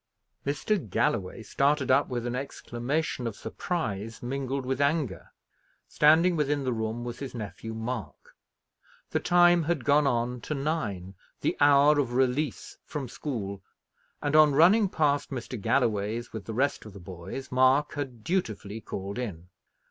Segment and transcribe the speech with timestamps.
[0.47, 0.89] Mr.
[0.89, 5.31] Galloway started up with an exclamation of surprise, mingled with anger.
[5.87, 8.35] Standing within the room was his nephew Mark.
[9.11, 13.61] The time had gone on to nine, the hour of release from school;
[14.23, 15.61] and, on running past Mr.
[15.61, 19.49] Galloway's with the rest of the boys, Mark had dutifully called in.